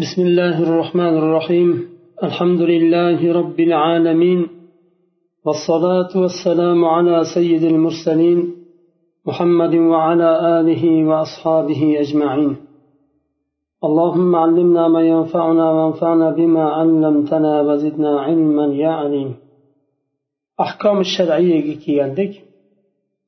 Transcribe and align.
بسم 0.00 0.22
الله 0.22 0.62
الرحمن 0.62 1.16
الرحيم 1.22 1.88
الحمد 2.22 2.60
لله 2.60 3.32
رب 3.32 3.60
العالمين 3.60 4.46
والصلاة 5.44 6.12
والسلام 6.22 6.84
على 6.84 7.24
سيد 7.34 7.62
المرسلين 7.62 8.38
محمد 9.26 9.74
وعلى 9.74 10.60
آله 10.60 10.84
وأصحابه 11.08 12.00
أجمعين 12.00 12.56
اللهم 13.84 14.36
علمنا 14.36 14.88
ما 14.88 15.02
ينفعنا 15.02 15.70
وانفعنا 15.70 16.30
بما 16.30 16.64
علمتنا 16.70 17.60
وزدنا 17.60 18.20
علما 18.20 18.66
يا 18.66 18.88
عليم 19.00 19.34
أحكام 20.60 21.00
الشرعية 21.00 21.76
كي 21.84 22.00
عندك 22.00 22.32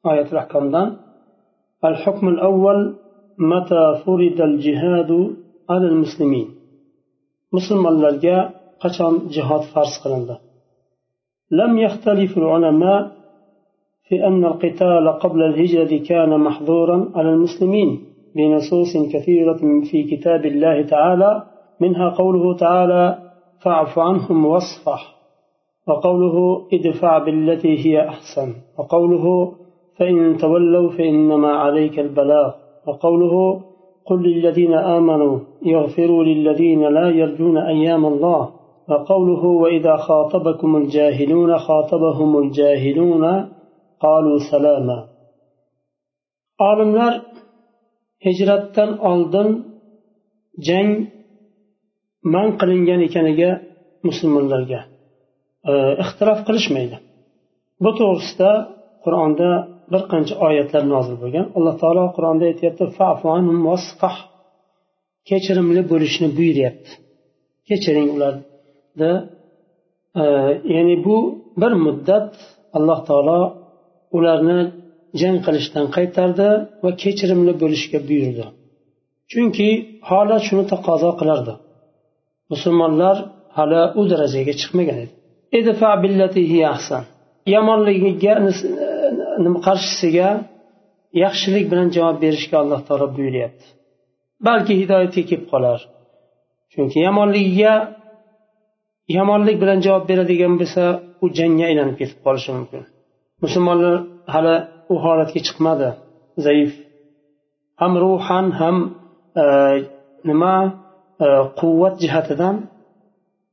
آية 0.06 0.26
الأحكام 0.32 0.96
الحكم 1.84 2.28
الأول 2.28 2.94
متى 3.38 3.84
فرض 4.06 4.40
الجهاد 4.40 5.10
على 5.70 5.86
المسلمين 5.86 6.61
musulmonlarga 7.54 8.36
qachon 8.82 9.14
jihod 9.34 9.62
farz 9.72 9.94
qilindi? 10.02 10.36
لم 11.60 11.78
يختلف 11.78 12.38
العلماء 12.38 13.10
في 14.08 14.26
أن 14.26 14.44
القتال 14.44 15.08
قبل 15.08 15.42
الهجرة 15.42 15.92
كان 16.08 16.40
محظورا 16.40 17.12
على 17.14 17.28
المسلمين 17.28 18.00
بنصوص 18.36 18.92
كثيرة 19.12 19.60
في 19.90 20.02
كتاب 20.02 20.46
الله 20.46 20.82
تعالى 20.82 21.42
منها 21.80 22.08
قوله 22.08 22.56
تعالى 22.56 23.18
فاعف 23.62 23.98
عنهم 23.98 24.46
واصفح 24.46 25.14
وقوله 25.88 26.66
ادفع 26.72 27.18
بالتي 27.18 27.86
هي 27.86 28.08
أحسن 28.08 28.54
وقوله 28.78 29.52
فإن 29.98 30.36
تولوا 30.36 30.90
فإنما 30.90 31.52
عليك 31.52 31.98
البلاغ 31.98 32.52
وقوله 32.86 33.62
قل 34.08 34.18
للذين 34.28 34.74
آمنوا 34.74 35.38
يغفروا 35.62 36.24
للذين 36.24 36.82
لا 36.96 37.06
يرجون 37.08 37.56
أيام 37.58 38.06
الله 38.06 38.42
وقوله 38.88 39.44
وإذا 39.62 39.96
خاطبكم 39.96 40.76
الجاهلون 40.76 41.58
خاطبهم 41.58 42.30
الجاهلون 42.38 43.24
قالوا 44.00 44.38
سلاما 44.50 45.12
olimlar 46.70 47.14
hijratdan 48.26 48.90
oldin 49.10 49.48
jang 50.68 50.90
man 52.34 52.48
qilingan 52.60 53.00
ekaniga 53.08 53.50
musulmonlarga 54.06 54.80
ixtilof 56.04 56.40
qilishmaydi 56.48 56.96
bu 57.82 57.90
to'g'risida 57.98 58.50
qur'onda 59.04 59.48
bir 59.92 60.02
qancha 60.12 60.34
oyatlar 60.46 60.82
nozil 60.94 61.16
bo'lgan. 61.22 61.46
Alloh 61.56 61.74
taolo 61.82 62.04
qur'onda 62.16 62.44
aytyapti 62.50 62.84
kechirimli 65.28 65.82
bo'lishni 65.92 66.28
buyuryapti. 66.38 66.90
Kechiring 67.68 68.08
ularni. 68.16 69.12
Ya'ni 70.74 70.96
bu 71.06 71.16
bir 71.60 71.72
muddat 71.84 72.28
alloh 72.78 72.98
taolo 73.08 73.40
ularni 74.16 74.58
jang 75.20 75.38
qilishdan 75.46 75.86
qaytardi 75.96 76.48
va 76.84 76.90
kechirimli 77.02 77.52
bo'lishga 77.62 77.98
buyurdi. 78.08 78.44
Chunki 79.32 79.68
holat 80.10 80.42
shuni 80.48 80.64
taqozo 80.72 81.10
qilardi. 81.20 81.54
Musulmonlar 82.52 83.16
hali 83.56 83.82
u 84.00 84.02
darajaga 84.12 84.52
chiqmagan 84.60 84.98
edi. 85.04 85.12
Yomonligiga 87.54 88.32
qarshisiga 89.66 90.28
yaxshilik 91.24 91.66
bilan 91.72 91.88
javob 91.96 92.16
berishga 92.24 92.56
alloh 92.62 92.80
taolo 92.88 93.06
buyuryapti. 93.16 93.66
Balki 94.46 94.72
hidoyatga 94.80 95.22
kelib 95.30 95.44
qolar. 95.52 95.78
Chunki 96.72 96.98
yomonligiga 97.06 97.74
yomonlik 99.18 99.56
bilan 99.62 99.78
javob 99.86 100.04
beradigan 100.10 100.54
bo'lsa 100.60 100.82
u 101.24 101.26
jangga 101.38 101.64
aylanib 101.70 101.96
ketib 102.00 102.18
qolishi 102.26 102.50
mumkin. 102.56 102.82
Musulmonlar 103.44 103.94
hali 104.34 104.56
u 104.92 104.94
holatga 105.04 105.40
chiqmadi. 105.46 105.88
Zaif. 106.46 106.72
Ham 107.80 107.92
ruhan 108.02 108.46
ham 108.60 108.76
e, 109.42 109.44
nima 110.28 110.54
e, 111.24 111.26
quvvat 111.60 111.94
jihatidan 112.02 112.56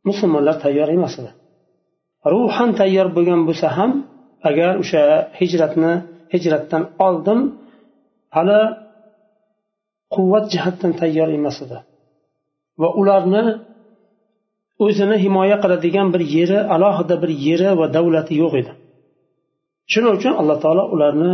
musulmonlar 0.07 0.55
tayyor 0.63 0.89
emas 0.97 1.13
edi. 1.19 1.31
Ruhan 2.33 2.69
tayyor 2.79 3.07
bo'lgan 3.15 3.41
bo'lsa 3.47 3.67
ham 3.77 3.91
agar 4.49 4.71
o'sha 4.83 5.03
hijratni 5.39 5.93
hijratdan 6.33 6.83
oldin 7.05 7.39
hali 8.35 8.59
quvvat 10.15 10.45
jihatdan 10.53 10.91
tayyor 11.01 11.29
emas 11.39 11.57
edi. 11.65 11.77
Va 12.81 12.89
ularni 13.01 13.43
o'zini 14.85 15.17
himoya 15.25 15.57
qiladigan 15.63 16.07
bir 16.13 16.21
yeri 16.35 16.59
alohida 16.75 17.15
bir 17.23 17.31
yeri 17.47 17.69
va 17.79 17.85
davlati 17.95 18.33
yo'q 18.41 18.53
edi. 18.61 18.71
Shuning 19.91 20.13
uchun 20.17 20.33
alloh 20.41 20.57
taolo 20.63 20.83
ularni 20.95 21.31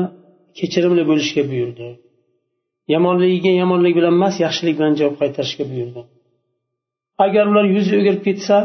kechirimli 0.57 1.03
bo'lishga 1.09 1.43
buyurdi. 1.51 1.87
Yomonligiga 2.93 3.51
yomonlik 3.61 3.93
bilan 3.97 4.13
emas 4.19 4.35
yaxshilik 4.45 4.75
bilan 4.79 4.93
javob 4.99 5.16
qaytarishga 5.22 5.63
buyurdi. 5.72 6.01
Agar 7.25 7.45
ular 7.51 7.66
yuz 7.75 7.87
o'girib 7.97 8.22
ketsa 8.27 8.57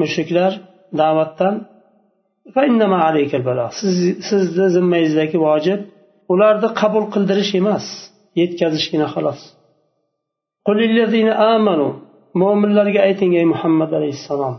mushriklar 0.00 0.52
da'vatdan 1.00 1.54
sizni 4.28 4.66
zimmangizdagi 4.76 5.38
vojib 5.46 5.80
ularni 6.32 6.68
qabul 6.80 7.04
qildirish 7.14 7.52
emas 7.60 7.86
yetkazishgina 8.40 9.06
xolos. 9.14 9.40
mo'minlarga 12.40 13.00
ayting 13.08 13.32
ey 13.40 13.46
muhammad 13.52 13.90
alayhissalom. 13.98 14.54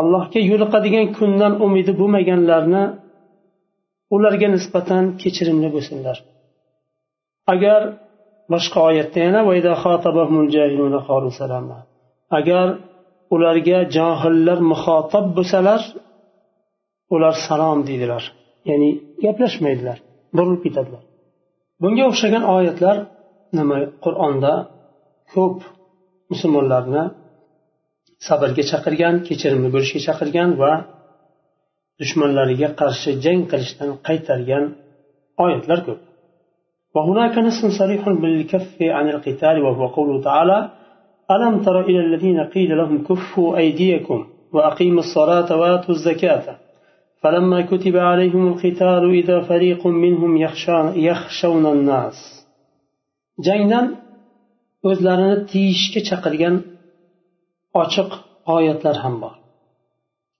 allohga 0.00 0.40
yo'liqadigan 0.50 1.06
kundan 1.18 1.52
umidi 1.66 1.92
bo'lmaganlarni 2.00 2.84
ularga 4.14 4.48
nisbatan 4.56 5.04
kechirimli 5.22 5.68
bo'lsinlar. 5.74 6.16
Agar 7.54 7.80
boshqa 8.52 8.78
oyatda 8.88 9.18
yana 9.26 9.40
agar 12.38 12.66
ularga 13.35 13.79
johillar 13.95 14.59
muxotob 14.71 15.25
bo'lsalar 15.37 15.81
ular 17.15 17.35
salom 17.47 17.79
deydilar 17.87 18.23
ya'ni 18.69 18.89
gaplashmaydilar 19.23 19.97
burilib 20.37 20.61
ketadilar 20.65 21.03
bunga 21.81 22.03
o'xshagan 22.11 22.43
oyatlar 22.55 22.97
nima 23.57 23.77
qur'onda 24.05 24.53
ko'p 25.33 25.57
musulmonlarni 26.31 27.03
sabrga 28.27 28.63
chaqirgan 28.71 29.15
kechirimli 29.27 29.69
bo'lishga 29.75 29.99
chaqirgan 30.07 30.49
va 30.61 30.71
dushmanlariga 32.01 32.69
qarshi 32.81 33.11
jang 33.25 33.41
qilishdan 33.51 33.89
qaytargan 34.07 34.63
oyatlar 35.45 35.79
ko'p 35.87 36.01
وهناك 36.95 37.35
نص 37.47 37.59
صريح 37.79 38.03
بالكف 38.21 38.75
عن 38.81 39.05
القتال 39.13 39.55
وهو 39.65 39.83
قوله 39.97 40.15
تعالى 40.27 40.57
ألم 41.31 41.53
تر 41.65 41.81
إلى 41.89 41.99
الذين 41.99 42.39
قيل 42.39 42.77
لهم 42.77 43.03
كفوا 43.03 43.57
أيديكم 43.57 44.19
وأقيموا 44.53 44.99
الصلاة 44.99 45.49
وآتوا 45.59 45.93
الزكاة 45.95 46.45
فلما 47.21 47.61
كتب 47.61 47.95
عليهم 47.97 48.47
القتال 48.47 49.03
إذا 49.21 49.37
فريق 49.41 49.87
منهم 49.87 50.37
يخشون 51.07 51.65
الناس 51.65 52.41
jangdan 53.47 53.85
o'zlarini 54.89 55.37
tiyishga 55.51 56.01
chaqirgan 56.09 56.55
ochiq 57.81 58.09
oyatlar 58.55 58.97
ham 59.03 59.15
bor 59.23 59.35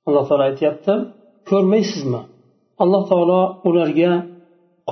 alloh 0.08 0.24
taolo 0.30 0.44
aytyapti 0.50 0.94
ko'rmaysizmi 1.50 2.22
alloh 2.84 3.04
taolo 3.12 3.42
ularga 3.70 4.12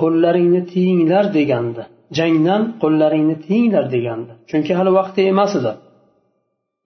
qo'llaringni 0.00 0.62
tiyinglar 0.72 1.24
degandi 1.38 1.82
jangdan 2.18 2.62
qo'llaringni 2.82 3.36
tiyinglar 3.46 3.84
degandi 3.94 4.32
chunki 4.50 4.72
hali 4.78 4.90
vaqti 5.00 5.20
emas 5.32 5.52
edi 5.60 5.72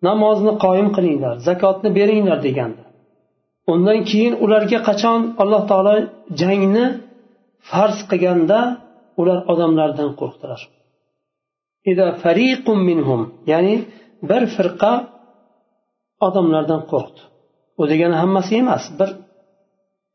namozni 0.06 0.52
qoyim 0.64 0.88
qilinglar 0.96 1.34
zakotni 1.48 1.88
beringlar 1.98 2.38
degandi 2.46 2.82
undan 3.72 3.98
keyin 4.10 4.34
ularga 4.44 4.78
qachon 4.88 5.20
alloh 5.42 5.62
taolo 5.70 5.94
jangni 6.40 6.84
farz 7.70 7.98
qilganda 8.10 8.58
ular 9.20 9.38
odamlardan 9.52 10.10
qo'rqdilar 10.20 10.60
ya'ni 13.52 13.74
bir 14.28 14.42
firqa 14.56 14.92
odamlardan 16.26 16.82
qo'rqdi 16.92 17.20
u 17.80 17.82
degani 17.90 18.16
hammasi 18.22 18.52
emas 18.62 18.84
bir 18.98 19.10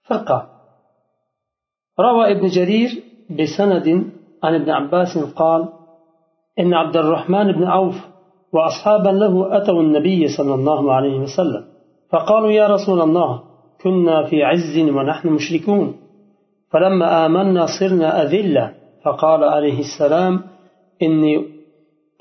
firqa 0.08 0.40
روى 2.08 2.24
ابن 2.34 2.46
جرير 2.58 2.90
بسند 3.38 3.88
عن 4.44 4.54
ابن 4.60 4.70
عباس 4.80 5.14
قال 5.40 5.62
إن 6.62 6.74
عبد 6.82 6.96
الرحمن 6.98 7.48
بن 7.58 7.64
عوف 7.76 7.98
وأصحابا 8.55 9.09
له 9.09 9.57
أتوا 9.57 9.83
النبي 9.83 10.29
صلى 10.29 10.55
الله 10.55 10.93
عليه 10.93 11.19
وسلم. 11.19 11.65
فقالوا 12.11 12.51
يا 12.51 12.67
رسول 12.69 13.01
الله 13.01 13.43
كنا 13.83 14.25
في 14.25 14.45
عز 14.45 14.79
ونحن 14.79 15.29
مشركون. 15.29 15.95
فلما 16.71 17.27
آمنا 17.27 17.67
صرنا 17.67 18.23
أذلة. 18.23 18.75
فقال 19.05 19.45
عليه 19.45 19.79
السلام 19.79 20.41
إني 21.03 21.45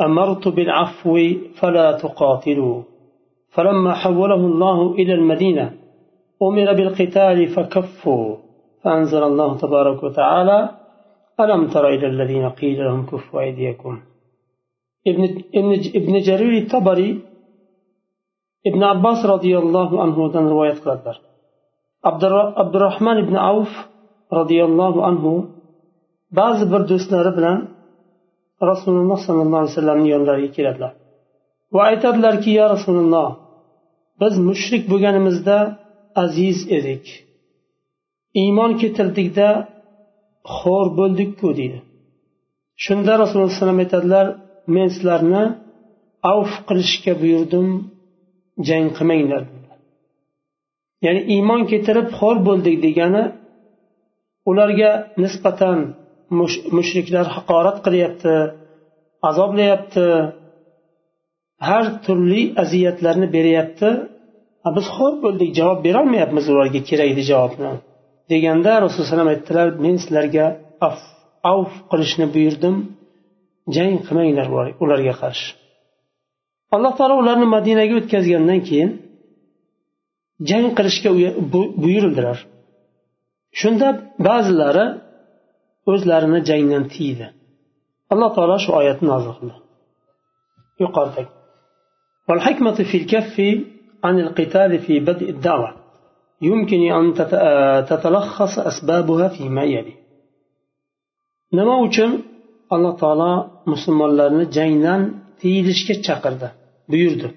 أمرت 0.02 0.48
بالعفو 0.48 1.20
فلا 1.60 1.92
تقاتلوا. 1.92 2.82
فلما 3.50 3.94
حوله 3.94 4.36
الله 4.36 4.92
إلى 4.92 5.14
المدينة 5.14 5.74
أمر 6.42 6.74
بالقتال 6.74 7.48
فكفوا. 7.48 8.36
فأنزل 8.84 9.24
الله 9.24 9.58
تبارك 9.58 10.04
وتعالى 10.04 10.70
ألم 11.40 11.68
تر 11.68 11.88
إلى 11.88 12.08
الذين 12.08 12.50
قيل 12.50 12.86
لهم 12.86 13.06
كفوا 13.06 13.42
أيديكم؟ 13.42 14.00
ibn 15.10 15.24
ibn 16.00 16.14
jaruri 16.28 16.62
tabariy 16.74 17.14
ibn 18.70 18.82
abbos 18.94 19.20
roziyallohu 19.34 19.96
anhudan 20.06 20.46
rivoyat 20.52 20.80
qiladilar. 20.84 21.18
Abdurahmon 22.64 23.18
ibn 23.24 23.36
avf 23.52 23.72
roziyallohu 24.40 25.00
anhu 25.10 25.34
ba'zi 26.40 26.66
bir 26.72 26.82
do'stlari 26.92 27.32
bilan 27.38 27.58
rasululloh 28.72 29.20
sollallohu 29.26 29.60
alayhi 29.62 29.74
vasallamni 29.74 30.08
yonlariga 30.16 30.50
keladilar. 30.58 30.94
Va 31.74 31.82
aytadilarki 31.92 32.52
ya 32.60 32.66
rasululloh 32.76 33.30
biz 34.22 34.34
mushrik 34.48 34.84
bo'lganimizda 34.92 35.58
aziz 36.24 36.58
edik. 36.78 37.06
Iymon 38.42 38.72
keltirdikda 38.82 39.48
xo'r 40.58 40.88
bo'ldikku 41.00 41.48
deydi. 41.60 41.80
Shunda 42.86 43.14
rasululloh 43.22 43.50
alayhi 43.50 43.60
vasallam 43.60 43.82
aytadilar 43.86 44.28
men 44.76 44.88
sizlarni 44.96 45.44
avf 46.34 46.54
qilishga 46.68 47.14
buyurdim 47.22 47.68
jang 48.68 48.88
qilmanglar. 48.98 49.44
Ya'ni 51.06 51.22
iymon 51.36 51.62
keltirib 51.72 52.08
xo'r 52.18 52.38
bo'ldik 52.48 52.76
degani 52.86 53.24
ularga 54.50 54.92
nisbatan 55.24 55.78
mushriklar 56.78 57.26
haqorat 57.36 57.78
qilyapti 57.86 58.36
azoblayapti 59.30 60.08
har 61.68 61.86
turli 62.06 62.42
aziyatlarni 62.64 63.28
beryapti. 63.38 63.90
Biz 64.78 64.86
xor 64.96 65.14
bo'ldik 65.24 65.50
javob 65.60 65.80
berolmayapmiz 65.88 66.46
ularga 66.54 66.82
kerakli 66.90 67.24
javobni. 67.32 67.72
Deganda 68.32 68.72
rasululloh 68.84 69.06
alayhi 69.06 69.14
vasallam 69.14 69.34
aytdilar 69.36 69.68
men 69.86 69.96
sizlarga 70.04 70.46
avf 71.52 71.74
qilishni 71.92 72.26
buyurdim. 72.36 72.76
jang 73.75 73.95
qilmanglar 74.07 74.47
ularga 74.83 75.15
qarshi 75.23 75.49
alloh 76.75 76.93
taolo 76.99 77.15
ularni 77.23 77.47
madinaga 77.57 77.95
o'tkazgandan 78.01 78.61
keyin 78.69 78.91
jang 80.49 80.67
qilishga 80.79 81.11
buyurildilar 81.83 82.39
shunda 83.61 83.89
ba'zilari 84.27 84.87
o'zlarini 85.93 86.41
jangdan 86.49 86.85
tiydi 86.95 87.27
alloh 88.13 88.31
taolo 88.37 88.57
shu 88.65 88.71
oyatni 88.81 89.07
nozil 89.13 89.33
qildi 89.39 89.57
yuqoridagi 90.85 91.33
والحكمة 92.29 92.79
في 92.91 92.97
الكف 93.03 93.37
عن 94.05 94.15
القتال 94.25 94.79
في 94.79 94.95
بدء 95.01 95.29
الدعوة 95.31 95.71
يمكن 96.43 96.81
أن 96.99 97.05
تتلخص 97.91 98.59
أسبابها 98.59 99.29
فيما 99.29 99.65
يلي 99.75 99.95
nima 101.53 101.75
uchun 101.87 102.11
alloh 102.78 102.94
taolo 103.04 103.32
musulmonlarni 103.72 104.46
jangdan 104.58 105.02
tiyilishga 105.42 105.96
chaqirdi 106.06 106.48
buyurdi 106.92 107.28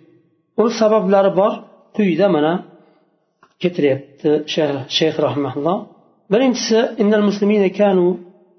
u 0.63 0.65
sabablari 0.81 1.31
bor 1.41 1.53
quyida 1.97 2.27
mana 2.35 2.53
keltiryapti 3.63 4.31
shayx 4.97 5.15
rahmaulloh 5.27 5.79
birinchisi 6.33 6.79
innal 7.03 7.25
muslimina 7.29 7.71
kanu 7.81 8.07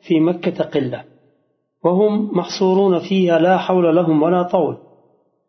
في 0.07 0.19
مكة 0.19 0.63
قلة 0.63 1.03
وهم 1.83 2.37
محصورون 2.37 2.99
فيها 2.99 3.39
لا 3.39 3.57
حول 3.57 3.95
لهم 3.95 4.23
ولا 4.23 4.43
طول 4.43 4.77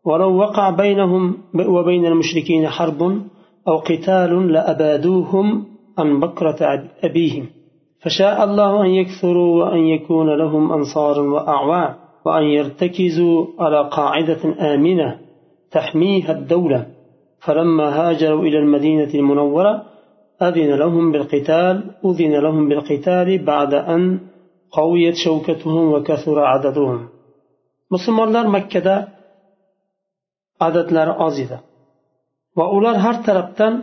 ولو 0.05 0.37
وقع 0.37 0.71
بينهم 0.71 1.39
وبين 1.55 2.07
المشركين 2.07 2.69
حرب 2.69 3.23
أو 3.69 3.77
قتال 3.79 4.53
لأبادوهم 4.53 5.65
عن 5.99 6.21
بكرة 6.21 6.91
أبيهم 7.03 7.47
فشاء 8.03 8.45
الله 8.45 8.83
أن 8.85 8.91
يكثروا 8.91 9.65
وأن 9.65 9.79
يكون 9.79 10.29
لهم 10.39 10.73
أنصار 10.73 11.21
وأعوان 11.21 11.95
وأن 12.25 12.45
يرتكزوا 12.45 13.47
على 13.59 13.89
قاعدة 13.97 14.43
آمنة 14.75 15.19
تحميها 15.71 16.33
الدولة. 16.33 16.87
فلما 17.41 17.87
هاجروا 17.99 18.43
إلى 18.43 18.59
المدينة 18.59 19.11
المنورة 19.15 19.83
أذن 20.43 20.75
لهم 20.75 21.13
بالقتال 21.13 21.75
أذن 22.05 22.33
لهم 22.33 22.69
بالقتال 22.69 23.45
بعد 23.45 23.75
أن 23.75 24.21
قويت 24.73 25.15
شوكتهم 25.15 25.93
وكثر 25.93 26.39
عددهم. 26.45 27.09
musulmonlar 27.91 28.47
makkada 28.57 28.97
adadlari 30.67 31.13
oz 31.27 31.37
edi 31.45 31.59
va 32.59 32.65
ular 32.77 32.97
har 33.05 33.17
tarafdan 33.27 33.75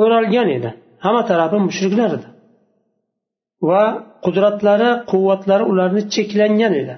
o'ralgan 0.00 0.48
edi 0.56 0.70
hamma 1.04 1.22
tarafi 1.30 1.58
mushriklar 1.68 2.10
va 3.68 3.82
qudratlari 4.24 4.90
quvvatlari 5.10 5.64
ularni 5.72 6.02
cheklangan 6.14 6.72
edi. 6.82 6.94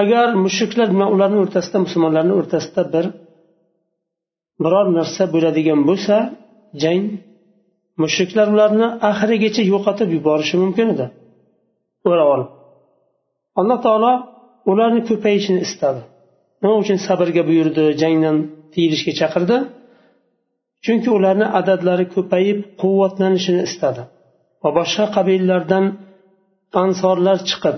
Agar 0.00 0.26
mushriklar 0.44 0.88
bilan 0.94 1.08
ularni 1.14 1.38
o'rtasida 1.44 1.78
musulmonlarni 1.86 2.34
o'rtasida 2.40 2.82
bir 2.94 3.06
biror 4.62 4.86
narsa 4.98 5.22
bo'ladigan 5.34 5.80
bo'lsa 5.88 6.16
jang 6.82 7.04
mushriklar 8.02 8.46
ularni 8.54 8.86
oxirigacha 9.10 9.62
yo'qotib 9.72 10.08
yuborishi 10.16 10.56
mumkin 10.64 10.86
edi. 10.94 11.06
O'rab 12.10 12.28
olib. 12.34 12.50
Alloh 13.60 13.78
taolo 13.86 14.12
ularni 14.70 15.00
ko'payishini 15.10 15.60
istadi. 15.66 16.00
Nima 16.62 16.74
uchun 16.82 16.98
sabrga 17.06 17.42
buyurdi 17.48 17.84
jangdan 18.02 18.36
tiyilishga 18.72 19.12
chaqirdi? 19.20 19.56
Chunki 20.84 21.08
ularni 21.18 21.46
adadlari 21.60 22.06
ko'payib 22.14 22.58
quvvatlanishini 22.80 23.62
istadi. 23.68 24.02
Va 24.64 24.70
boshqa 24.78 25.04
qabilalardan 25.16 25.84
ansorlar 26.82 27.38
chiqib 27.50 27.76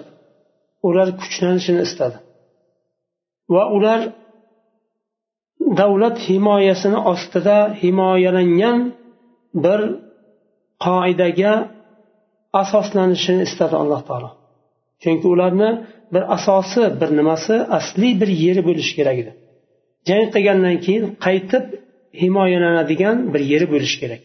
ular 0.89 1.09
kuchlanishini 1.21 1.81
istadi. 1.89 2.17
Va 3.55 3.65
ular 3.77 4.01
davlat 5.81 6.17
himoyasini 6.29 6.99
ostida 7.13 7.59
himoyalangan 7.83 8.79
bir 9.65 9.81
qoidaga 10.87 11.55
asoslanishini 12.63 13.43
istadi 13.49 13.75
alloh 13.83 14.01
taolo. 14.09 14.31
Chunki 15.03 15.27
ularni 15.35 15.71
bir 16.15 16.23
asosi 16.37 16.83
bir 17.01 17.11
nimasi 17.19 17.55
asliy 17.79 18.13
bir 18.21 18.31
yeri 18.45 18.63
bo'lishi 18.69 18.93
kerak 18.99 19.17
edi. 19.23 19.33
Jang 20.09 20.27
qilgandan 20.35 20.77
keyin 20.85 21.05
qaytib 21.27 21.65
himoyalanadigan 22.23 23.17
bir 23.33 23.43
yeri 23.53 23.67
bo'lishi 23.73 23.97
kerak. 24.03 24.25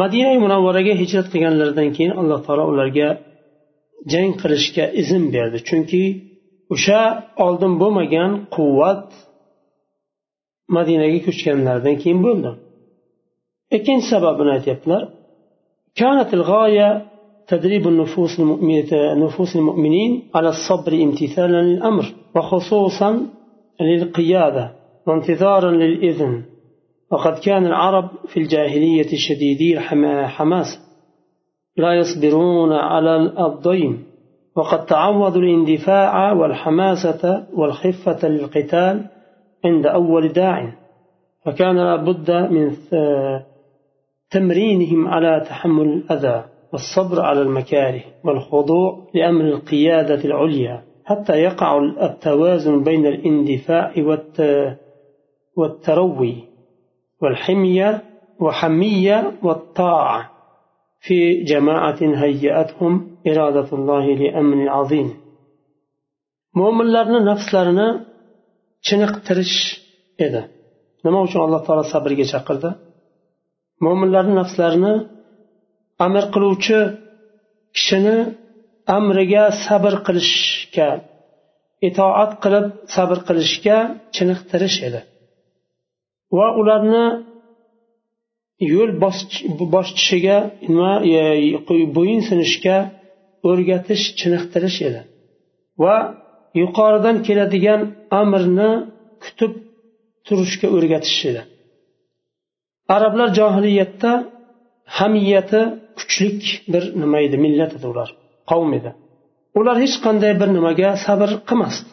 madina 0.00 0.30
munavvaraga 0.44 0.94
hijrat 1.02 1.26
qilganlaridan 1.32 1.88
keyin 1.96 2.12
alloh 2.20 2.38
taolo 2.46 2.64
ularga 2.72 3.08
jang 4.12 4.30
qilishga 4.40 4.84
izn 5.02 5.24
berdi 5.34 5.58
chunki 5.68 6.04
o'sha 6.74 7.02
oldin 7.46 7.72
bo'lmagan 7.82 8.30
quvvat 8.54 9.06
madinaga 10.76 11.18
ko'chganlaridan 11.26 11.96
keyin 12.02 12.20
bo'ldi 12.26 12.50
ikkinchi 13.76 14.06
sababini 14.12 14.50
aytyaptilar 14.58 15.02
كانت 16.02 16.34
الغاية 16.34 16.88
تدريب 17.48 17.88
النفوس 17.88 18.40
المؤمنة 18.40 19.14
نفوس 19.14 19.56
المؤمنين 19.56 20.10
على 20.34 20.48
الصبر 20.48 20.92
امتثالا 20.92 21.62
للأمر 21.62 22.04
وخصوصا 22.36 23.10
للقيادة 23.80 24.64
وانتظارا 25.06 25.70
للإذن 25.70 26.42
وقد 27.13 27.39
كان 27.39 27.65
العرب 27.65 28.09
في 28.27 28.39
الجاهلية 28.39 29.07
شديدي 29.15 29.77
الحماس 29.77 30.67
لا 31.77 31.93
يصبرون 31.93 32.73
على 32.73 33.15
الضيم 33.45 34.05
وقد 34.55 34.85
تعودوا 34.85 35.41
الاندفاع 35.41 36.31
والحماسة 36.31 37.47
والخفة 37.53 38.27
للقتال 38.27 39.05
عند 39.65 39.85
أول 39.85 40.27
داع 40.27 40.73
فكان 41.45 41.75
لابد 41.75 42.31
من 42.31 42.71
تمرينهم 44.31 45.07
على 45.07 45.45
تحمل 45.49 45.87
الأذى 45.87 46.45
والصبر 46.73 47.21
على 47.21 47.41
المكاره 47.41 48.03
والخضوع 48.23 49.07
لأمر 49.13 49.45
القيادة 49.45 50.25
العليا 50.25 50.83
حتى 51.05 51.33
يقع 51.33 51.77
التوازن 52.01 52.83
بين 52.83 53.05
الاندفاع 53.05 53.93
والتروي. 55.57 56.52
والحمية 57.22 57.90
وحمية 58.40 59.18
والطاعة 59.42 60.30
في 61.00 61.18
جماعة 61.50 62.00
هيأتهم 62.22 62.92
إرادة 63.26 63.68
الله 63.78 64.04
لأمر 64.22 64.58
عظيم 64.76 65.08
mo'minlarni 66.60 67.20
nafslarini 67.30 67.88
chiniqtirish 68.86 69.56
edi 70.26 70.40
nima 71.04 71.18
uchun 71.26 71.40
alloh 71.46 71.60
taolo 71.66 71.84
sabrga 71.94 72.26
chaqirdi 72.32 72.70
mo'minlarni 73.84 74.34
nafslarini 74.40 74.94
amr 76.06 76.24
qiluvchi 76.34 76.78
kishini 77.76 78.16
amriga 78.96 79.44
sabr 79.64 79.94
qilishga 80.06 80.88
itoat 81.88 82.32
qilib 82.42 82.66
sabr 82.94 83.18
qilishga 83.28 83.76
chiniqtirish 84.16 84.78
edi 84.88 85.00
Va 86.37 86.47
ularni 86.61 87.05
yo'l 88.73 88.91
bosishiga 89.75 90.37
nima 90.67 90.91
e, 91.19 91.21
bo'yin 91.97 92.21
sinishga 92.29 92.77
o'rgatish 93.49 94.03
chiniqtirish 94.19 94.79
edi. 94.89 95.01
Va 95.83 95.95
yuqoridan 96.61 97.17
keladigan 97.27 97.81
amrni 98.21 98.71
kutib 99.23 99.53
turishga 100.27 100.67
o'rgatish 100.75 101.19
edi. 101.31 101.41
Arablar 102.95 103.29
johiliyatda 103.39 104.11
hamiyati 104.97 105.61
kuchlik 105.97 106.43
bir 106.73 106.83
nima 107.01 107.17
edi 107.27 107.37
millat 107.45 107.71
edi 107.77 107.85
ular 107.93 108.09
qavm 108.51 108.71
edi. 108.79 108.91
Ular 109.59 109.75
hech 109.83 109.95
qanday 110.05 110.33
bir 110.41 110.49
nimaga 110.57 110.89
sabr 111.05 111.29
qilmasdi. 111.49 111.89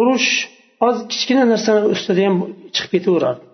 Urush 0.00 0.30
hozir 0.84 1.04
kichkina 1.12 1.44
narsani 1.52 1.80
ustida 1.94 2.22
ham 2.26 2.36
chiqib 2.74 2.90
ketaverardi 2.96 3.44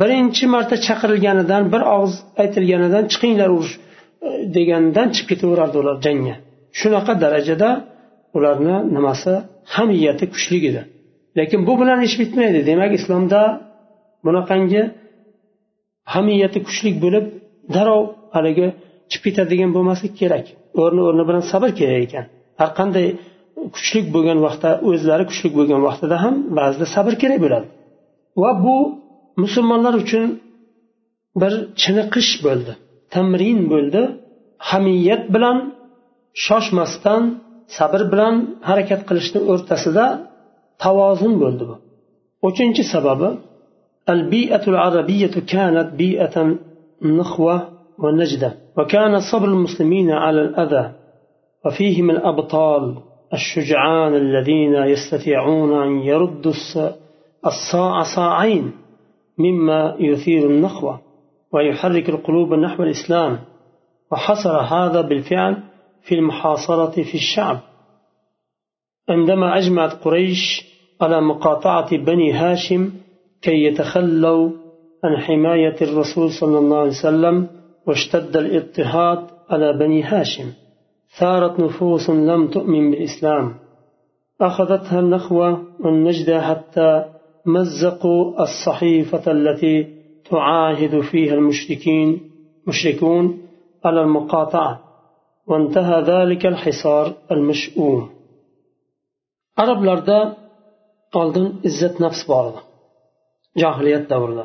birinchi 0.00 0.44
marta 0.54 0.76
chaqirilganidan 0.86 1.62
bir 1.72 1.82
og'iz 1.96 2.14
aytilganidan 2.42 3.04
chiqinglar 3.12 3.50
urush 3.56 3.74
e, 4.26 4.28
degandan 4.56 5.08
chiqib 5.14 5.28
ketaverardi 5.32 5.76
ular 5.82 5.96
jangga. 6.06 6.34
Shunaqa 6.80 7.12
darajada 7.24 7.70
ularni 8.36 8.76
nimasi 8.96 9.32
hamiyati 9.74 10.24
kuchli 10.34 10.58
edi. 10.70 10.82
Lekin 11.38 11.60
bu 11.68 11.72
bilan 11.80 12.00
ish 12.08 12.16
bitmaydi. 12.22 12.58
Demak 12.70 12.92
islomda 12.98 13.40
bunaqangi 14.26 14.82
hamiyati 16.14 16.58
kuchli 16.66 16.90
bo'lib 17.04 17.24
darrov 17.74 18.02
haligi 18.34 18.66
chiqib 19.10 19.24
ketadigan 19.26 19.70
bo'lmaslik 19.76 20.12
kerak. 20.20 20.46
O'rni 20.82 21.00
o'rni 21.08 21.24
bilan 21.28 21.44
sabr 21.52 21.70
kerak 21.80 22.00
ekan. 22.06 22.24
Har 22.60 22.70
qanday 22.78 23.06
kuchlik 23.75 24.05
bo'lgan 24.15 24.39
vaqtda 24.45 24.69
o'zlari 24.89 25.23
kuchli 25.29 25.49
bo'lgan 25.57 25.81
vaqtida 25.87 26.15
ham 26.23 26.35
ba'zida 26.57 26.85
sabr 26.95 27.13
kerak 27.21 27.39
bo'ladi 27.45 27.67
va 28.41 28.51
bu 28.63 28.77
musulmonlar 29.43 29.93
uchun 30.03 30.27
bir 31.41 31.53
chiniqish 31.81 32.31
bo'ldi 32.45 32.73
tamrin 33.13 33.59
bo'ldi 33.73 34.01
hamiyat 34.69 35.23
bilan 35.35 35.57
shoshmasdan 36.45 37.23
sabr 37.77 38.01
bilan 38.11 38.35
harakat 38.69 39.01
qilishni 39.07 39.39
o'rtasida 39.51 40.05
توازن 40.83 41.33
bo'ldi 41.41 41.63
bu 41.69 41.75
uchinchi 42.47 42.83
sababi 42.93 43.29
البيئة 44.15 44.63
العربية 44.73 45.35
كانت 45.53 45.87
بيئة 46.01 46.35
نخوة 47.19 47.57
ونجدة 48.03 48.51
وكان 48.77 49.13
صبر 49.31 49.47
المسلمين 49.47 50.11
على 50.23 50.41
الأذى 50.41 50.85
وفيهم 51.65 52.07
الأبطال 52.15 52.83
الشجعان 53.32 54.14
الذين 54.14 54.74
يستطيعون 54.74 55.82
أن 55.82 56.00
يردوا 56.00 56.52
الصاع 57.46 58.02
صاعين 58.16 58.72
مما 59.38 59.96
يثير 59.98 60.50
النخوة 60.50 61.00
ويحرك 61.52 62.08
القلوب 62.08 62.54
نحو 62.54 62.82
الإسلام. 62.82 63.38
وحصل 64.12 64.50
هذا 64.50 65.00
بالفعل 65.00 65.62
في 66.02 66.14
المحاصرة 66.14 67.02
في 67.02 67.14
الشعب. 67.14 67.60
عندما 69.08 69.58
أجمعت 69.58 69.92
قريش 70.04 70.66
على 71.00 71.20
مقاطعة 71.20 71.96
بني 71.96 72.32
هاشم 72.32 72.90
كي 73.42 73.64
يتخلوا 73.64 74.50
عن 75.04 75.16
حماية 75.20 75.76
الرسول 75.82 76.30
صلى 76.30 76.58
الله 76.58 76.78
عليه 76.78 76.90
وسلم 76.90 77.48
واشتد 77.86 78.36
الاضطهاد 78.36 79.26
على 79.50 79.78
بني 79.78 80.02
هاشم. 80.02 80.52
ثارت 81.18 81.60
نفوس 81.60 82.10
لم 82.10 82.48
تؤمن 82.48 82.90
بالإسلام. 82.90 83.54
أخذتها 84.40 85.00
النخوة 85.00 85.64
والنجدة 85.80 86.40
حتى 86.42 87.04
مزقوا 87.46 88.42
الصحيفة 88.42 89.32
التي 89.32 89.76
تعاهد 90.30 91.00
فيها 91.00 91.34
المشركين 91.34 92.30
مشركون 92.66 93.38
على 93.84 94.00
المقاطعة 94.00 94.80
وانتهى 95.46 96.02
ذلك 96.02 96.46
الحصار 96.46 97.12
المشؤوم. 97.30 98.10
لردا 99.58 100.36
oldin 101.20 101.48
izzat 101.68 101.96
nafs 102.04 102.22
bor 102.28 102.44
edi 102.50 102.60
johiliyat 103.62 104.04
davrida. 104.12 104.44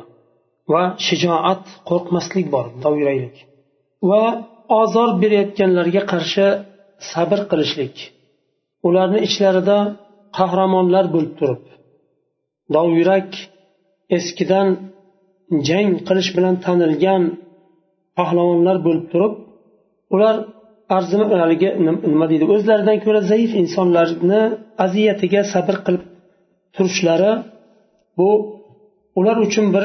Va 0.72 0.82
shijoat 1.06 1.64
qo'rqmaslik 1.88 2.46
bor 2.54 2.66
dovyuraylik 2.84 3.36
va 4.10 4.22
ozor 4.80 5.10
berayotganlarga 5.22 6.02
qarshi 6.12 6.46
sabr 7.10 7.40
qilishlik. 7.50 7.94
Ularni 8.86 9.18
ichlarida 9.28 9.78
qahramonlar 10.38 11.04
bo'lib 11.14 11.32
turib 11.40 11.62
dovyurak 12.74 13.30
eskidan 14.16 14.68
jang 15.68 15.90
qilish 16.08 16.30
bilan 16.36 16.54
tanilgan 16.64 17.22
pahlavonlar 18.18 18.76
bo'lib 18.86 19.06
turib 19.12 19.34
ular 20.14 20.36
arzini 20.96 21.24
haligi 21.42 21.68
nima 22.10 22.26
deydi 22.30 22.44
o'zlaridan 22.54 22.98
ko'ra 23.04 23.20
zaif 23.32 23.50
insonlarni 23.62 24.42
aziyatiga 24.84 25.40
sabr 25.54 25.76
qilib 25.86 26.04
turishlari 26.74 27.32
bu 28.18 28.30
ular 29.18 29.36
uchun 29.46 29.66
bir 29.74 29.84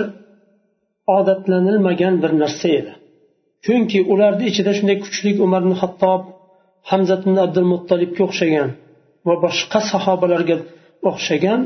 odatlanilmagan 1.17 2.13
bir 2.23 2.31
narsa 2.41 2.67
edi. 2.79 2.91
Chunki 3.65 3.99
ularni 4.13 4.45
ichida 4.51 4.71
shunday 4.77 4.97
kuchli 5.05 5.31
umar 5.45 5.61
ibn 5.65 5.73
hattob 5.81 6.21
hamzat 6.91 7.21
ibn 7.25 7.37
abdul 7.45 7.67
muttolibga 7.73 8.21
o'xshagan 8.27 8.69
va 9.27 9.35
boshqa 9.45 9.79
sahobalarga 9.91 10.55
o'xshagan 11.09 11.59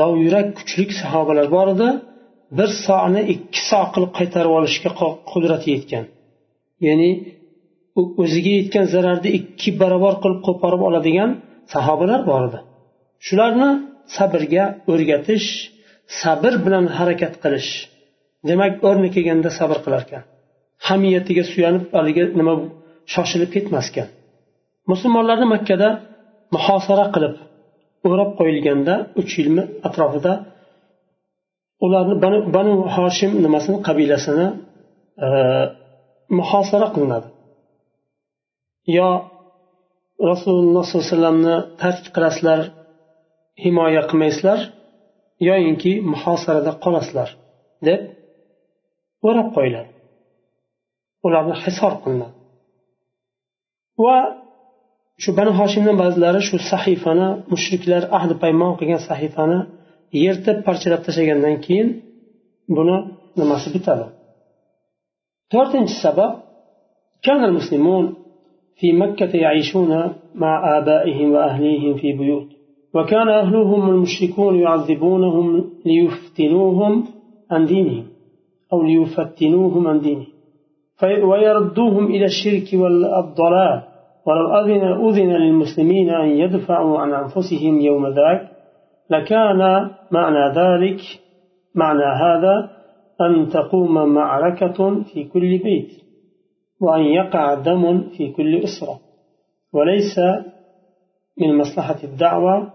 dovyurak 0.00 0.46
kuchli 0.58 0.84
sahobalar 1.02 1.46
bor 1.56 1.68
edi. 1.74 1.88
Bir 2.58 2.70
soni 2.84 3.22
ikki 3.34 3.60
so 3.70 3.80
qilib 3.94 4.12
qaytarib 4.18 4.52
olishga 4.58 4.90
qudrati 5.30 5.68
yetgan. 5.74 6.04
Ya'ni 6.86 7.10
o'ziga 8.22 8.52
yetgan 8.58 8.86
zararni 8.94 9.30
ikki 9.38 9.70
barobar 9.80 10.14
qilib 10.22 10.40
qo'porib 10.46 10.82
oladigan 10.88 11.30
sahobalar 11.74 12.20
bor 12.30 12.42
edi. 12.48 12.58
Shularni 13.26 13.70
sabrga 14.16 14.64
o'rgatish 14.92 15.48
sabr 16.20 16.52
bilan 16.64 16.84
harakat 16.96 17.34
qilish 17.42 17.70
demak 18.48 18.72
o'rni 18.88 19.08
kelganda 19.14 19.50
sabr 19.58 19.78
qilar 19.84 20.02
ekan 20.06 20.24
hamiyatiga 20.86 21.44
suyanib 21.52 21.84
haligi 21.96 22.24
nima 22.38 22.52
shoshilib 23.14 23.50
ketmaskan. 23.54 24.06
Musulmonlarni 24.90 25.46
makkada 25.54 25.88
muhosara 26.54 27.06
qilib 27.14 27.34
o'rab 28.08 28.30
qo'yilganda 28.38 28.94
uch 29.20 29.32
yilmi 29.38 29.62
atrofida 29.86 30.32
ularni 31.84 32.14
banu, 32.24 32.38
banu 32.56 32.72
hoshim 32.96 33.32
nimasini 33.44 33.78
qabilasini 33.88 34.46
e, 35.26 35.28
muhosara 36.38 36.86
qilinadi. 36.94 37.28
Yo 38.96 39.08
rasululloh 40.30 40.82
sollallohu 40.86 41.04
alayhi 41.04 41.14
vasallamni 41.14 41.56
tark 41.82 42.04
qilasizlar 42.14 42.60
himoya 43.64 44.02
qilmaysizlar 44.10 44.60
yoyinki 45.48 45.92
muhosarada 46.12 46.72
qolasizlar 46.84 47.28
deb 47.88 48.00
o'rab 49.28 49.48
qo'yiladi. 49.56 49.90
Ularni 51.26 51.54
hisor 51.62 51.92
qilinadi 52.02 52.36
va 54.04 54.16
shu 55.22 55.30
bani 55.38 55.52
hoshimdan 55.60 55.96
ba'zilari 56.02 56.40
shu 56.48 56.56
sahifani 56.72 57.28
mushriklar 57.52 58.02
ahli 58.18 58.34
paymon 58.42 58.72
qilgan 58.78 59.00
sahifani 59.10 59.58
yirtib 60.22 60.56
parchalab 60.66 61.00
tashlagandan 61.06 61.56
keyin 61.64 61.88
buni 62.76 62.96
nimasi 63.38 63.68
bitadi 63.74 64.06
to'rtinchi 65.52 65.96
sabab 66.04 66.32
كان 67.26 67.44
المسلمون 67.44 68.04
في 68.78 68.92
مكة 68.92 69.32
يعيشون 69.36 69.90
مع 70.42 70.78
آبائهم 70.78 71.32
وأهليهم 71.32 71.92
في 72.00 72.08
بيوت 72.12 72.48
وكان 72.94 73.28
أهلهم 73.28 73.82
المشركون 73.90 74.52
يعذبونهم 74.64 75.46
ليفتنوهم 75.84 76.92
عن 77.50 77.62
دينهم 77.66 78.06
أو 78.72 78.82
ليفتنوهم 78.82 79.86
عن 79.86 80.00
دينهم 80.00 80.37
ويردوهم 81.02 82.06
إلى 82.06 82.24
الشرك 82.24 82.80
والضلال 82.80 83.82
ولو 84.26 84.56
أذن, 84.56 85.08
أذن 85.08 85.32
للمسلمين 85.32 86.10
أن 86.10 86.28
يدفعوا 86.28 86.98
عن 86.98 87.14
أنفسهم 87.14 87.80
يوم 87.80 88.06
ذاك 88.06 88.48
لكان 89.10 89.90
معنى 90.10 90.54
ذلك 90.54 91.00
معنى 91.74 92.04
هذا 92.04 92.70
أن 93.20 93.48
تقوم 93.48 94.14
معركة 94.14 95.02
في 95.02 95.24
كل 95.24 95.58
بيت 95.58 95.90
وأن 96.80 97.02
يقع 97.02 97.54
دم 97.54 98.00
في 98.16 98.32
كل 98.32 98.56
أسرة. 98.56 99.00
وليس 99.72 100.18
من 101.40 101.58
مصلحة 101.58 102.04
الدعوة 102.04 102.72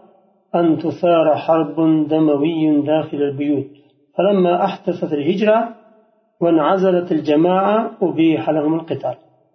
أن 0.56 0.77
تثار 0.77 1.36
حرب 1.36 1.75
دموي 2.08 2.82
داخل 2.82 3.18
البيوت. 3.18 3.68
فلما 4.18 4.65
أحدثت 4.65 5.13
الهجرة 5.13 5.82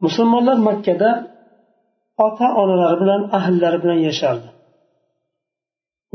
musulmonlar 0.04 0.58
makkada 0.68 1.10
ota 2.26 2.46
onalari 2.62 2.96
bilan 3.02 3.22
ahllari 3.38 3.78
bilan 3.82 4.00
yashardi. 4.08 4.48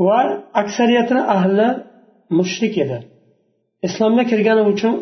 Va 0.06 0.18
aksariyatini 0.62 1.22
ahli 1.36 1.68
mushrik 2.38 2.74
edi. 2.84 2.98
Islomga 3.86 4.24
kirgani 4.30 4.62
uchun 4.72 4.94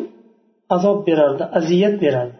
azob 0.75 0.97
berardi 1.07 1.43
aziyat 1.59 1.95
berardi. 2.03 2.37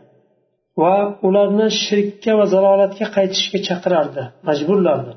Va 0.82 0.96
ularni 1.28 1.68
shirkka 1.84 2.32
va 2.40 2.46
zalolatga 2.54 3.06
qaytishga 3.16 3.60
chaqirardi 3.68 4.24
majburlardi. 4.48 5.12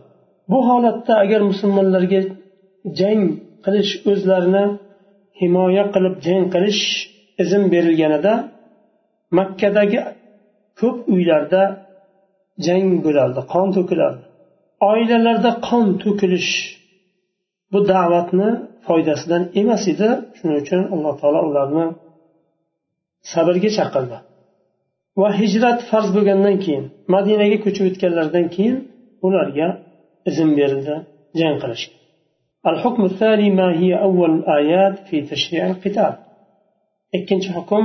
Bu 0.51 0.59
holatda 0.69 1.13
agar 1.25 1.41
musulmonlarga 1.51 2.21
jang 2.99 3.23
qilish 3.65 3.93
o'zlarini 4.11 4.65
himoya 5.41 5.85
qilib 5.95 6.15
jang 6.27 6.45
qilish 6.55 6.83
izn 7.44 7.64
berilganida 7.74 8.34
makkadagi 9.38 10.00
ko'p 10.80 10.98
uylarda 11.14 11.64
jang 12.66 12.90
bo'lardi 13.06 13.42
qon 13.54 13.68
to'kilardi 13.76 14.24
oilalarda 14.90 15.52
qon 15.68 15.86
to'kilish 16.04 16.52
bu 17.72 17.80
da'vatni 17.92 18.50
foydasidan 18.88 19.44
emas 19.62 19.84
edi 19.94 20.10
shuning 20.38 20.58
uchun 20.64 20.82
alloh 20.94 21.14
taolo 21.22 21.40
ularni 21.50 21.86
sabrga 23.34 23.70
chaqirdi 23.78 24.18
va 25.22 25.30
hijrat 25.40 25.80
farz 25.90 26.10
bo'lgandan 26.18 26.56
keyin 26.66 26.86
madinaga 27.16 27.58
ko'chib 27.66 27.86
o'tganlaridan 27.90 28.46
keyin 28.56 28.78
ularga 29.28 29.68
izn 30.30 30.50
berildi 30.60 30.96
jang 31.42 31.58
qilishga 31.64 32.02
الحكم 32.72 33.06
الثاني 33.12 33.50
ما 33.60 33.68
هي 33.80 33.92
أول 34.08 34.32
الآيات 34.40 34.96
في 35.08 35.22
تشريع 35.22 35.62
القتال 35.72 36.14
ikkinchi 37.19 37.51
hukm 37.57 37.85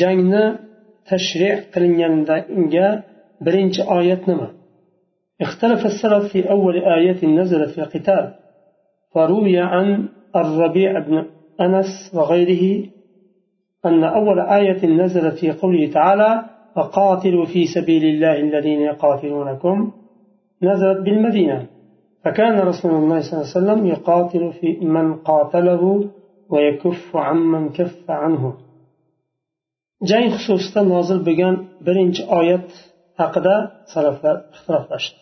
jangni 0.00 0.44
tashriq 1.08 1.58
qilinganiga 1.72 2.88
birinchi 3.44 3.82
oyat 3.98 4.22
nima? 4.30 4.48
اختلف 5.40 5.86
السلف 5.86 6.32
في 6.32 6.50
أول 6.50 6.76
آية 6.98 7.26
نزلت 7.26 7.70
في 7.70 7.78
القتال 7.78 8.34
فروي 9.14 9.58
عن 9.58 10.08
الربيع 10.36 10.98
بن 10.98 11.24
أنس 11.60 12.10
وغيره 12.14 12.86
أن 13.86 14.04
أول 14.04 14.40
آية 14.40 14.86
نزلت 14.86 15.34
في 15.34 15.52
قوله 15.52 15.90
تعالى 15.90 16.44
وقاتلوا 16.76 17.44
في 17.44 17.66
سبيل 17.66 18.04
الله 18.04 18.40
الذين 18.40 18.80
يقاتلونكم 18.80 19.92
نزلت 20.62 21.00
بالمدينة 21.04 21.66
فكان 22.24 22.58
رسول 22.58 22.94
الله 22.94 23.20
صلى 23.20 23.32
الله 23.32 23.50
عليه 23.50 23.58
وسلم 23.58 23.86
يقاتل 23.86 24.52
في 24.52 24.68
من 24.86 25.14
قاتله 25.14 26.04
ويكف 26.51 27.15
عمن 27.27 27.63
كف 27.77 28.11
عنه 28.23 28.43
jang 30.09 30.27
xususida 30.33 30.81
nozil 30.93 31.19
bo'lgan 31.27 31.55
birinchi 31.87 32.21
oyat 32.39 32.67
haqida 33.19 33.55
salaflar 33.93 34.35
ixtiloflashdi 34.53 35.19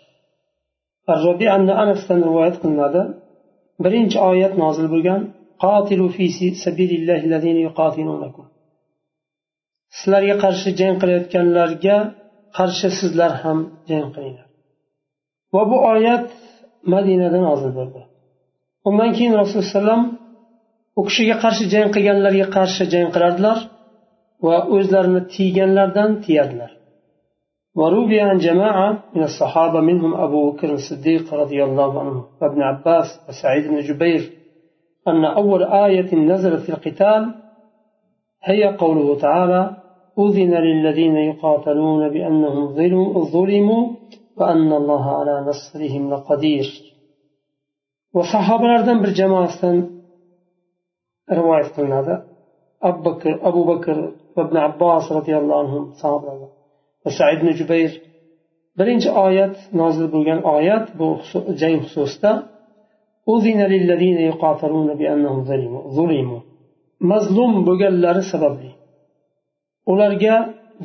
arrobiy 1.14 1.50
anasdan 1.84 2.20
rivoyat 2.28 2.56
qilinadi 2.62 3.02
birinchi 3.86 4.18
oyat 4.32 4.54
nozil 4.64 4.88
bo'lgan 4.94 5.22
sizlarga 9.98 10.36
qarshi 10.44 10.70
jang 10.80 10.96
qilayotganlarga 11.02 11.98
qarshi 12.58 12.90
sizlar 13.00 13.32
ham 13.44 13.60
jang 13.90 14.08
qilinglar 14.16 14.48
va 15.54 15.62
bu 15.72 15.78
oyat 15.94 16.26
madinada 16.94 17.40
nozil 17.50 17.72
bo'ldi 17.80 18.02
undan 18.88 19.10
keyin 19.18 19.34
rasululloh 19.42 19.70
alayhi 19.84 20.21
u 21.00 21.02
kishiga 21.08 21.36
qarshi 21.44 21.66
jang 21.74 21.90
qilganlarga 21.96 22.48
qarshi 22.56 22.84
jang 22.94 23.10
qilardilar 23.16 23.60
va 24.46 24.58
o'zlarini 24.76 25.22
tiyganlardan 25.34 26.12
tiyadilar 26.26 26.72
وروي 27.80 28.20
عن 28.22 28.38
جماعة 28.38 29.04
من 29.16 29.24
الصحابة 29.24 29.80
منهم 29.80 30.14
أبو 30.16 30.52
بكر 30.52 30.74
الصديق 30.74 31.34
رضي 31.34 31.64
الله 31.64 32.00
عنه 32.00 32.26
وابن 32.42 32.62
عباس 32.62 33.20
وسعيد 33.30 33.68
بن 33.68 33.80
جبير 33.80 34.22
أن 35.08 35.26
أول 35.26 35.64
آية 35.64 36.16
نزلت 36.16 36.62
في 36.66 36.70
القتال 36.70 37.34
هي 38.44 38.64
قوله 38.64 39.20
تعالى 39.20 39.76
أذن 40.20 40.54
للذين 40.54 41.16
يقاتلون 41.16 42.10
بأنهم 42.10 42.64
ظلموا 43.34 43.88
وأن 44.38 44.74
الله 44.74 45.20
على 45.20 45.46
نصرهم 45.50 46.14
لقدير 46.14 46.68
وصحابة 48.14 49.04
bir 49.04 49.14
jamoasidan 49.16 49.91
rivoyat 51.39 51.69
qilinadi. 51.77 52.15
Abu 52.89 53.01
bakr 53.07 53.31
abu 53.49 53.63
bakr 53.71 53.97
va 54.37 54.43
ibn 54.47 54.57
abbos 54.69 55.05
roziyallohu 55.17 55.61
anhu 55.65 55.79
sahobalar. 56.01 56.51
Va 57.05 57.11
said 57.19 57.39
ibn 57.39 57.49
jubayr. 57.61 57.93
Birinchi 58.79 59.11
oyat 59.27 59.55
nozil 59.81 60.07
bo'lgan 60.15 60.41
oyat 60.57 60.87
bu 60.99 61.09
jang 61.61 61.79
xususida. 61.85 62.33
Mazlum 67.11 67.53
bo'lganlari 67.67 68.23
sababli. 68.33 68.71
Ularga 69.93 70.35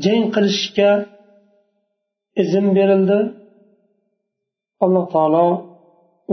jang 0.05 0.23
qilishga 0.35 0.91
izn 2.41 2.65
berildi. 2.77 3.19
Alloh 4.85 5.05
taolo 5.13 5.45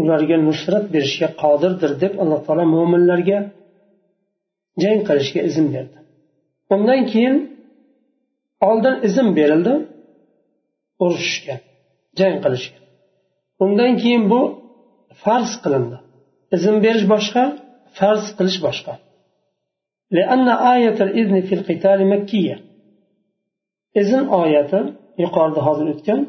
ularga 0.00 0.36
nusrat 0.48 0.84
berishga 0.94 1.28
qodirdir 1.42 1.92
deb 2.02 2.12
alloh 2.22 2.40
taolo 2.46 2.64
mo'minlarga 2.76 3.38
jang 4.83 4.99
qilishga 5.07 5.41
izn 5.49 5.65
berdi 5.75 5.97
undan 6.73 7.01
keyin 7.11 7.35
oldin 8.69 8.95
izn 9.07 9.27
berildi 9.37 9.73
urushishga 11.03 11.55
jang 12.19 12.35
qilishga 12.43 12.79
undan 13.63 13.91
keyin 14.01 14.23
bu 14.31 14.41
farz 15.23 15.51
qilindi 15.63 15.97
izn 16.55 16.75
berish 16.85 17.05
boshqa 17.13 17.43
farz 17.97 18.23
qilish 18.37 18.61
boshqa 18.67 18.95
لأن 20.17 20.47
آية 20.75 20.97
الإذن 21.07 21.35
في 21.47 21.53
القتال 21.59 21.99
مكية 22.13 22.55
إذن 24.01 24.21
آية 24.43 24.71
yuqorida 25.23 25.61
hozir 25.67 25.87
o'tgan 25.93 26.19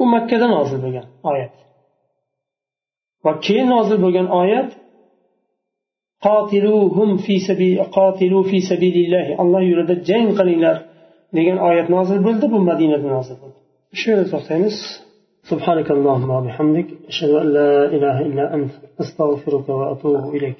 u 0.00 0.02
makkada 0.14 0.46
nozil 0.56 0.78
bo'lgan 0.84 1.06
oyat 1.30 1.54
va 3.24 3.32
keyin 3.44 3.68
nozil 3.74 3.98
bo'lgan 4.04 4.26
oyat 4.40 4.70
qotiluhum 6.25 7.09
fi 7.25 7.35
sabil 7.47 7.73
qotilu 7.97 8.39
fi 8.49 8.57
sabilillah 8.71 9.25
alloh 9.41 9.61
yo'lida 9.71 9.95
jang 10.09 10.27
qilinglar 10.39 10.77
degan 11.37 11.57
oyat 11.69 11.87
nozil 11.95 12.19
bo'ldi 12.27 12.45
bu 12.53 12.59
madinada 12.69 13.07
nozil 13.17 13.35
bo'ldi 13.41 13.57
shu 13.99 14.05
yerda 14.11 14.25
to'xtaymiz 14.33 14.77
سبحانك 15.51 15.91
اللهم 15.91 16.29
وبحمدك 16.37 16.87
أشهد 17.11 17.29
أن 17.29 17.47
لا 17.57 17.85
إله 17.95 18.21
إلا 18.27 18.53
أنت 18.55 18.71
أستغفرك 19.01 19.69
وأتوب 19.69 20.35
إليك 20.35 20.51